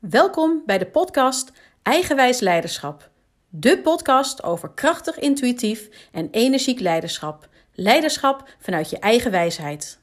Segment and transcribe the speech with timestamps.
[0.00, 1.52] Welkom bij de podcast
[1.82, 3.10] Eigenwijs Leiderschap.
[3.48, 7.48] De podcast over krachtig, intuïtief en energiek leiderschap.
[7.72, 9.98] Leiderschap vanuit je eigen wijsheid.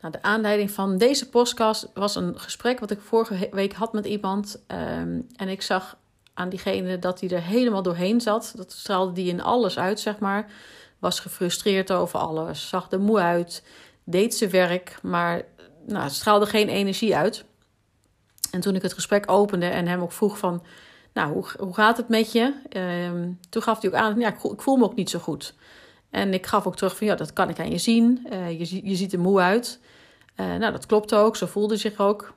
[0.00, 4.06] Nou, de aanleiding van deze podcast was een gesprek wat ik vorige week had met
[4.06, 4.64] iemand.
[4.66, 5.96] Ehm, en ik zag
[6.34, 8.52] aan diegene dat hij er helemaal doorheen zat.
[8.56, 10.52] Dat straalde die in alles uit, zeg maar.
[10.98, 13.62] Was gefrustreerd over alles, zag er moe uit,
[14.04, 15.42] deed zijn werk, maar
[15.86, 17.44] nou, straalde geen energie uit.
[18.50, 20.62] En toen ik het gesprek opende en hem ook vroeg van,
[21.12, 22.54] nou, hoe, hoe gaat het met je?
[22.68, 25.54] Ehm, toen gaf hij ook aan, ja, ik voel me ook niet zo goed.
[26.10, 28.26] En ik gaf ook terug van, ja, dat kan ik aan je zien.
[28.32, 29.80] Uh, je, je ziet er moe uit.
[30.36, 32.34] Uh, nou, dat klopt ook, zo voelde zich ook.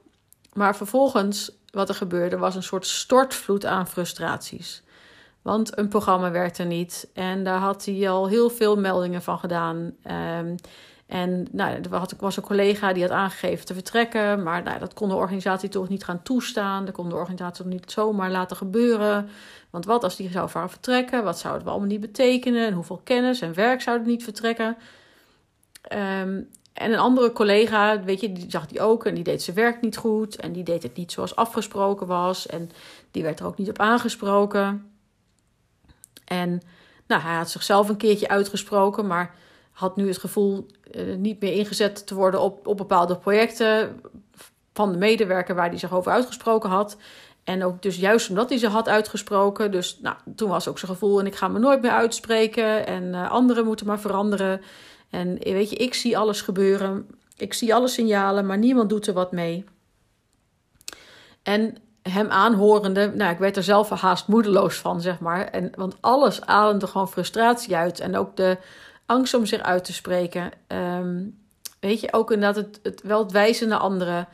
[0.53, 4.83] Maar vervolgens, wat er gebeurde, was een soort stortvloed aan frustraties.
[5.41, 9.95] Want een programma werkte niet en daar had hij al heel veel meldingen van gedaan.
[10.39, 10.55] Um,
[11.07, 15.09] en nou, er was een collega die had aangegeven te vertrekken, maar nou, dat kon
[15.09, 16.85] de organisatie toch niet gaan toestaan.
[16.85, 19.29] Dat kon de organisatie toch niet zomaar laten gebeuren.
[19.69, 21.23] Want wat als die zou vertrekken?
[21.23, 22.67] Wat zou het wel allemaal niet betekenen?
[22.67, 24.77] En hoeveel kennis en werk zou het niet vertrekken?
[25.93, 29.55] Um, en een andere collega, weet je, die zag die ook en die deed zijn
[29.55, 30.35] werk niet goed.
[30.35, 32.47] En die deed het niet zoals afgesproken was.
[32.47, 32.69] En
[33.11, 34.91] die werd er ook niet op aangesproken.
[36.25, 36.61] En
[37.07, 39.35] nou, hij had zichzelf een keertje uitgesproken, maar
[39.77, 44.01] had nu het gevoel uh, niet meer ingezet te worden op, op bepaalde projecten
[44.73, 46.97] van de medewerker waar hij zich over uitgesproken had.
[47.43, 49.71] En ook dus juist omdat hij ze had uitgesproken.
[49.71, 52.87] Dus nou, toen was ook zijn gevoel en ik ga me nooit meer uitspreken.
[52.87, 54.61] En uh, anderen moeten maar veranderen.
[55.09, 57.07] En weet je, ik zie alles gebeuren.
[57.35, 59.65] Ik zie alle signalen, maar niemand doet er wat mee.
[61.43, 65.45] En hem aanhorende, nou, ik werd er zelf haast moedeloos van, zeg maar.
[65.45, 67.99] En, want alles ademde gewoon frustratie uit.
[67.99, 68.57] En ook de
[69.07, 70.51] angst om zich uit te spreken.
[70.67, 71.37] Um,
[71.79, 74.27] weet je, ook inderdaad het, het, wel het wijzen naar anderen.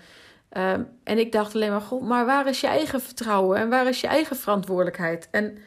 [0.58, 3.58] Um, en ik dacht alleen maar, god, maar waar is je eigen vertrouwen?
[3.58, 5.28] En waar is je eigen verantwoordelijkheid?
[5.32, 5.58] En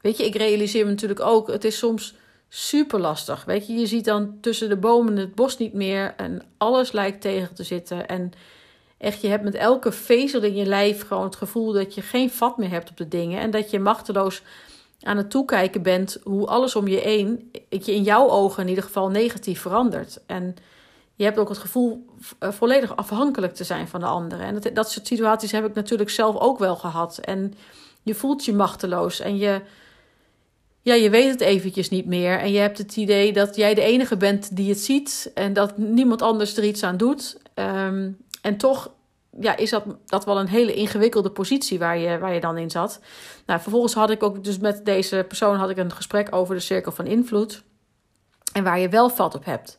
[0.00, 2.14] weet je, ik realiseer me natuurlijk ook, het is soms
[2.48, 3.44] super lastig.
[3.44, 7.20] Weet je, je ziet dan tussen de bomen het bos niet meer en alles lijkt
[7.20, 8.08] tegen te zitten.
[8.08, 8.32] En
[8.98, 12.30] echt, je hebt met elke vezel in je lijf gewoon het gevoel dat je geen
[12.30, 13.40] vat meer hebt op de dingen.
[13.40, 14.42] En dat je machteloos
[15.02, 18.84] aan het toekijken bent hoe alles om je heen, je in jouw ogen in ieder
[18.84, 20.20] geval negatief verandert.
[20.26, 20.54] En
[21.14, 22.06] je hebt ook het gevoel
[22.38, 24.46] eh, volledig afhankelijk te zijn van de anderen.
[24.46, 27.18] En dat, dat soort situaties heb ik natuurlijk zelf ook wel gehad.
[27.18, 27.54] En
[28.02, 29.60] je voelt je machteloos en je,
[30.80, 32.38] ja, je weet het eventjes niet meer.
[32.38, 35.78] En je hebt het idee dat jij de enige bent die het ziet en dat
[35.78, 37.40] niemand anders er iets aan doet.
[37.54, 38.90] Um, en toch
[39.40, 42.70] ja, is dat, dat wel een hele ingewikkelde positie waar je, waar je dan in
[42.70, 43.00] zat.
[43.46, 46.60] Nou, vervolgens had ik ook dus met deze persoon had ik een gesprek over de
[46.60, 47.62] cirkel van invloed.
[48.52, 49.78] En waar je wel vat op hebt.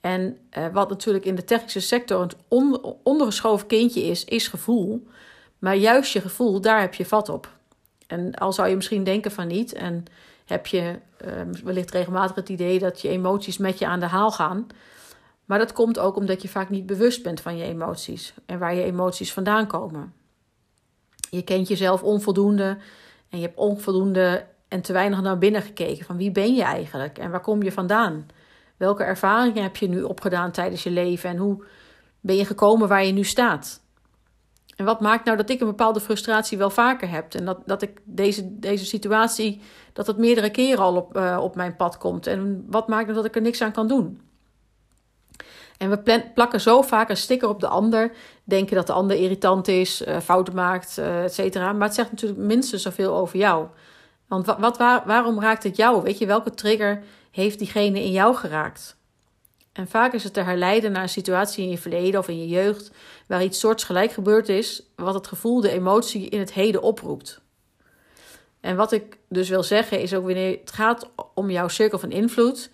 [0.00, 5.06] En uh, wat natuurlijk in de technische sector een on, ondergeschoven kindje is, is gevoel.
[5.58, 7.54] Maar juist je gevoel, daar heb je vat op.
[8.06, 9.72] En al zou je misschien denken van niet.
[9.72, 10.04] En
[10.44, 11.30] heb je uh,
[11.64, 14.66] wellicht regelmatig het idee dat je emoties met je aan de haal gaan.
[15.46, 18.74] Maar dat komt ook omdat je vaak niet bewust bent van je emoties en waar
[18.74, 20.12] je emoties vandaan komen.
[21.30, 22.78] Je kent jezelf onvoldoende
[23.28, 27.18] en je hebt onvoldoende en te weinig naar binnen gekeken van wie ben je eigenlijk
[27.18, 28.26] en waar kom je vandaan?
[28.76, 31.64] Welke ervaringen heb je nu opgedaan tijdens je leven en hoe
[32.20, 33.84] ben je gekomen waar je nu staat?
[34.76, 37.82] En wat maakt nou dat ik een bepaalde frustratie wel vaker heb en dat, dat
[37.82, 39.60] ik deze, deze situatie,
[39.92, 42.26] dat het meerdere keren al op, uh, op mijn pad komt?
[42.26, 44.20] En wat maakt nou dat ik er niks aan kan doen?
[45.78, 48.12] En we plakken zo vaak een sticker op de ander.
[48.44, 51.72] Denken dat de ander irritant is, uh, fouten maakt, uh, et cetera.
[51.72, 53.66] Maar het zegt natuurlijk minstens zoveel over jou.
[54.28, 56.02] Want wat, wat, waar, waarom raakt het jou?
[56.02, 58.96] Weet je, welke trigger heeft diegene in jou geraakt?
[59.72, 62.48] En vaak is het te herleiden naar een situatie in je verleden of in je
[62.48, 62.90] jeugd.
[63.26, 64.82] waar iets soortgelijk gebeurd is.
[64.96, 67.40] wat het gevoel, de emotie in het heden oproept.
[68.60, 72.10] En wat ik dus wil zeggen is ook wanneer het gaat om jouw cirkel van
[72.10, 72.70] invloed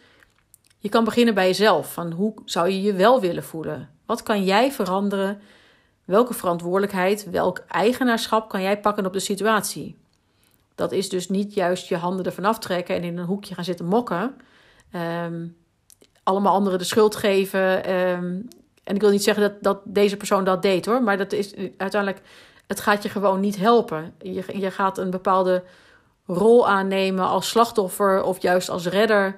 [0.83, 1.93] je kan beginnen bij jezelf.
[1.93, 3.89] Van hoe zou je je wel willen voelen?
[4.07, 5.41] Wat kan jij veranderen?
[6.05, 9.97] Welke verantwoordelijkheid, welk eigenaarschap kan jij pakken op de situatie?
[10.75, 13.87] Dat is dus niet juist je handen ervan aftrekken en in een hoekje gaan zitten
[13.87, 14.35] mokken.
[15.25, 15.57] Um,
[16.23, 17.95] allemaal anderen de schuld geven.
[17.95, 18.49] Um,
[18.85, 21.55] en ik wil niet zeggen dat, dat deze persoon dat deed hoor, maar dat is
[21.77, 22.23] uiteindelijk,
[22.67, 24.15] het gaat je gewoon niet helpen.
[24.19, 25.63] Je, je gaat een bepaalde
[26.27, 29.37] rol aannemen als slachtoffer of juist als redder.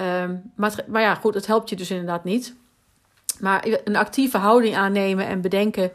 [0.00, 2.54] Um, maar, ja, goed, het helpt je dus inderdaad niet.
[3.40, 5.90] Maar een actieve houding aannemen en bedenken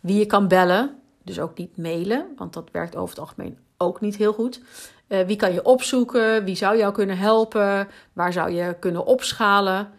[0.00, 0.98] wie je kan bellen.
[1.24, 4.60] Dus ook niet mailen, want dat werkt over het algemeen ook niet heel goed.
[5.08, 6.44] Uh, wie kan je opzoeken?
[6.44, 7.88] Wie zou jou kunnen helpen?
[8.12, 9.90] Waar zou je kunnen opschalen?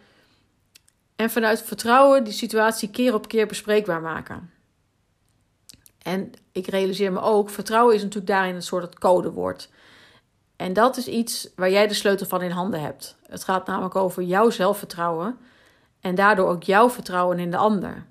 [1.16, 4.50] En vanuit vertrouwen die situatie keer op keer bespreekbaar maken.
[6.02, 9.70] En ik realiseer me ook, vertrouwen is natuurlijk daarin een soort codewoord.
[10.62, 13.16] En dat is iets waar jij de sleutel van in handen hebt.
[13.26, 15.38] Het gaat namelijk over jouw zelfvertrouwen
[16.00, 18.06] en daardoor ook jouw vertrouwen in de ander.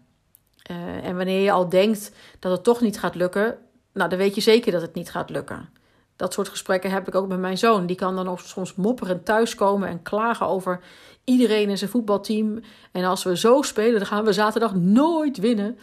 [0.72, 3.58] Uh, en wanneer je al denkt dat het toch niet gaat lukken,
[3.94, 5.70] nou, dan weet je zeker dat het niet gaat lukken.
[6.16, 7.86] Dat soort gesprekken heb ik ook met mijn zoon.
[7.86, 10.80] Die kan dan ook soms mopperend thuiskomen en klagen over
[11.24, 12.60] iedereen in zijn voetbalteam.
[12.92, 15.80] En als we zo spelen, dan gaan we zaterdag nooit winnen.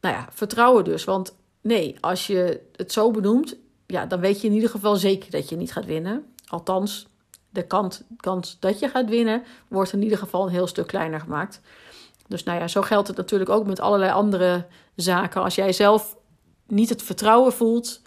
[0.00, 1.04] Nou ja, vertrouwen dus.
[1.04, 5.30] Want nee, als je het zo benoemt, ja, dan weet je in ieder geval zeker
[5.30, 6.34] dat je niet gaat winnen.
[6.46, 7.06] Althans,
[7.50, 11.20] de kans, kans dat je gaat winnen wordt in ieder geval een heel stuk kleiner
[11.20, 11.60] gemaakt.
[12.28, 15.42] Dus nou ja, zo geldt het natuurlijk ook met allerlei andere zaken.
[15.42, 16.16] Als jij zelf
[16.66, 18.02] niet het vertrouwen voelt,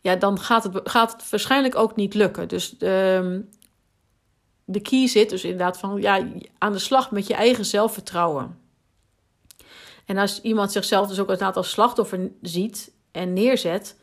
[0.00, 2.48] ja, dan gaat het, gaat het waarschijnlijk ook niet lukken.
[2.48, 3.40] Dus de, ehm,
[4.64, 6.26] de key zit dus inderdaad van ja,
[6.58, 8.58] aan de slag met je eigen zelfvertrouwen.
[10.04, 13.96] En als iemand zichzelf dus ook een aantal slachtoffer ziet en neerzet,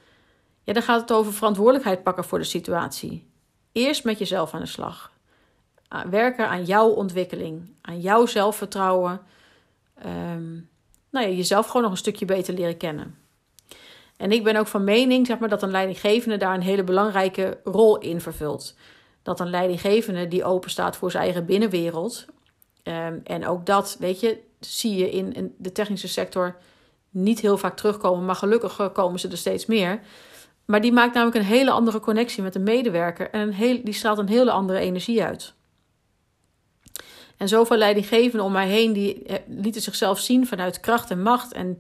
[0.63, 3.29] ja, dan gaat het over verantwoordelijkheid pakken voor de situatie.
[3.71, 5.11] Eerst met jezelf aan de slag.
[6.09, 9.21] Werken aan jouw ontwikkeling, aan jouw zelfvertrouwen.
[10.05, 10.69] Um,
[11.09, 13.15] nou ja, jezelf gewoon nog een stukje beter leren kennen.
[14.17, 17.59] En ik ben ook van mening zeg maar, dat een leidinggevende daar een hele belangrijke
[17.63, 18.75] rol in vervult.
[19.21, 22.25] Dat een leidinggevende die open staat voor zijn eigen binnenwereld.
[22.83, 26.55] Um, en ook dat, weet je, zie je in, in, de technische sector
[27.09, 30.01] niet heel vaak terugkomen, maar gelukkig komen ze er steeds meer.
[30.71, 33.93] Maar die maakt namelijk een hele andere connectie met de medewerker en een heel, die
[33.93, 35.53] straalt een hele andere energie uit.
[37.37, 41.53] En zoveel leidinggevenden om mij heen, die eh, lieten zichzelf zien vanuit kracht en macht.
[41.53, 41.77] En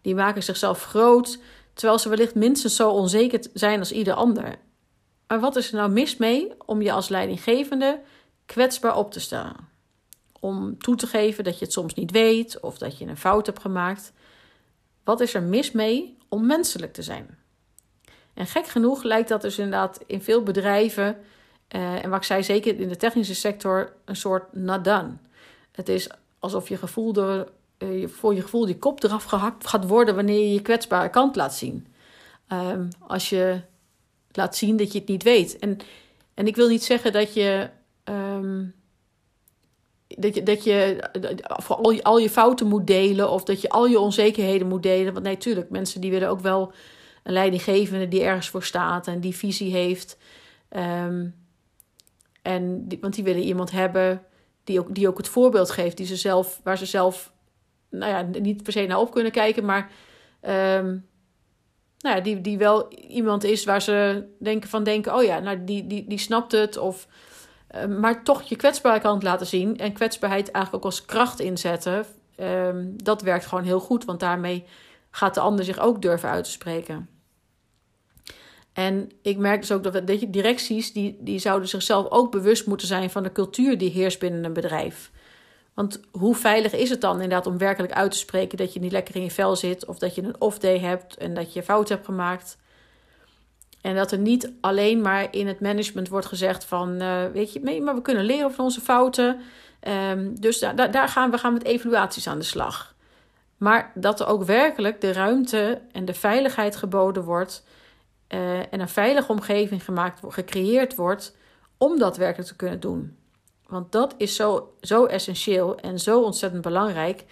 [0.00, 1.38] die maken zichzelf groot,
[1.74, 4.56] terwijl ze wellicht minstens zo onzeker zijn als ieder ander.
[5.26, 8.00] Maar wat is er nou mis mee om je als leidinggevende
[8.46, 9.56] kwetsbaar op te stellen?
[10.40, 13.46] Om toe te geven dat je het soms niet weet of dat je een fout
[13.46, 14.12] hebt gemaakt.
[15.04, 17.41] Wat is er mis mee om menselijk te zijn?
[18.34, 21.16] En gek genoeg lijkt dat dus inderdaad in veel bedrijven,
[21.76, 25.18] uh, en wat ik zei zeker in de technische sector, een soort nadan.
[25.72, 26.08] Het is
[26.38, 27.48] alsof je gevoel door,
[27.78, 31.36] uh, voor je gevoel die kop eraf gehakt gaat worden wanneer je je kwetsbare kant
[31.36, 31.86] laat zien.
[32.52, 33.60] Um, als je
[34.32, 35.58] laat zien dat je het niet weet.
[35.58, 35.78] En,
[36.34, 37.68] en ik wil niet zeggen dat je.
[38.04, 38.74] Um,
[40.06, 41.08] dat je, dat je
[41.42, 44.82] voor al je, al je fouten moet delen of dat je al je onzekerheden moet
[44.82, 45.12] delen.
[45.12, 46.72] Want nee, tuurlijk, mensen die willen ook wel
[47.22, 50.18] een leidinggevende die ergens voor staat en die visie heeft.
[50.76, 51.34] Um,
[52.42, 54.22] en want die willen iemand hebben
[54.64, 57.32] die ook, die ook het voorbeeld geeft, die ze zelf, waar ze zelf
[57.88, 59.90] nou ja, niet per se naar op kunnen kijken, maar
[60.42, 61.06] um,
[61.98, 65.64] nou ja, die, die wel iemand is waar ze denken van denken, oh ja, nou
[65.64, 66.76] die, die, die snapt het.
[66.76, 67.08] Of,
[67.74, 72.04] uh, maar toch je kwetsbare kant laten zien en kwetsbaarheid eigenlijk ook als kracht inzetten.
[72.40, 74.64] Um, dat werkt gewoon heel goed, want daarmee
[75.10, 77.08] gaat de ander zich ook durven uit te spreken.
[78.72, 83.10] En ik merk dus ook dat directies die, die zouden zichzelf ook bewust moeten zijn
[83.10, 85.10] van de cultuur die heerst binnen een bedrijf.
[85.74, 88.92] Want hoe veilig is het dan inderdaad om werkelijk uit te spreken dat je niet
[88.92, 91.88] lekker in je vel zit of dat je een off-day hebt en dat je fout
[91.88, 92.58] hebt gemaakt?
[93.80, 97.80] En dat er niet alleen maar in het management wordt gezegd van, uh, weet je,
[97.82, 99.40] maar we kunnen leren van onze fouten.
[100.10, 102.94] Um, dus daar gaan we gaan met evaluaties aan de slag.
[103.56, 107.64] Maar dat er ook werkelijk de ruimte en de veiligheid geboden wordt
[108.34, 111.36] uh, en een veilige omgeving gemaakt, gecreëerd wordt
[111.78, 113.16] om dat werkelijk te kunnen doen.
[113.66, 117.24] Want dat is zo, zo essentieel en zo ontzettend belangrijk.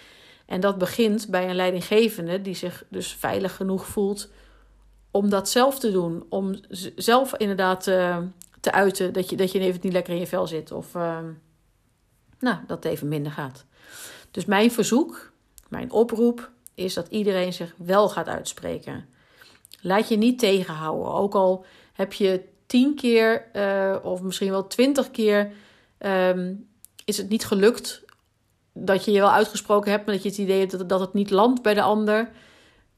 [0.47, 4.31] En dat begint bij een leidinggevende die zich dus veilig genoeg voelt
[5.11, 6.25] om dat zelf te doen.
[6.29, 6.61] Om
[6.97, 8.19] zelf inderdaad uh,
[8.61, 10.73] te uiten dat je, dat je even niet lekker in je vel zit.
[10.73, 11.19] Of uh,
[12.39, 13.65] nou, dat het even minder gaat.
[14.31, 15.33] Dus mijn verzoek,
[15.69, 19.09] mijn oproep is dat iedereen zich wel gaat uitspreken.
[19.81, 21.13] Laat je niet tegenhouden.
[21.13, 25.53] Ook al heb je tien keer uh, of misschien wel twintig keer
[25.99, 26.69] um,
[27.05, 28.05] is het niet gelukt
[28.73, 31.13] dat je je wel uitgesproken hebt, maar dat je het idee hebt dat, dat het
[31.13, 32.31] niet landt bij de ander.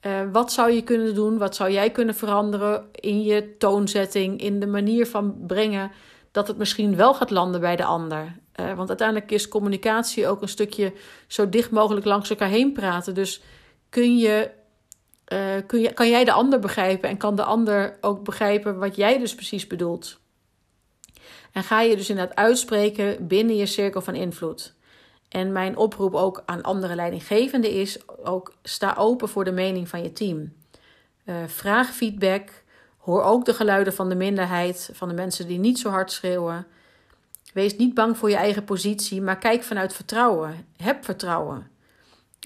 [0.06, 1.38] Uh, wat zou je kunnen doen?
[1.38, 5.90] Wat zou jij kunnen veranderen in je toonzetting, in de manier van brengen
[6.30, 8.36] dat het misschien wel gaat landen bij de ander?
[8.60, 10.92] Uh, want uiteindelijk is communicatie ook een stukje
[11.26, 13.14] zo dicht mogelijk langs elkaar heen praten.
[13.14, 13.42] Dus
[13.88, 14.50] kun je
[15.32, 19.18] uh, kun kan jij de ander begrijpen en kan de ander ook begrijpen wat jij
[19.18, 20.20] dus precies bedoelt.
[21.52, 24.74] En ga je dus inderdaad uitspreken binnen je cirkel van invloed.
[25.28, 30.02] En mijn oproep ook aan andere leidinggevenden is: ook sta open voor de mening van
[30.02, 30.52] je team.
[31.24, 32.50] Uh, vraag feedback.
[32.98, 36.66] Hoor ook de geluiden van de minderheid, van de mensen die niet zo hard schreeuwen.
[37.52, 40.66] Wees niet bang voor je eigen positie, maar kijk vanuit vertrouwen.
[40.76, 41.71] Heb vertrouwen.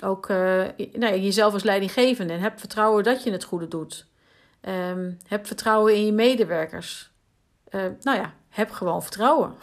[0.02, 2.32] Ook uh, nou jezelf als leidinggevende.
[2.32, 4.06] En heb vertrouwen dat je het goede doet.
[4.68, 7.10] Um, heb vertrouwen in je medewerkers.
[7.70, 9.54] Uh, nou ja, heb gewoon vertrouwen.